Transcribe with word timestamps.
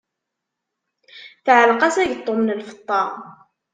Tɛelleq-as 1.45 1.95
ageṭṭum 2.03 2.39
n 2.43 2.55
lfeṭṭa. 2.59 3.03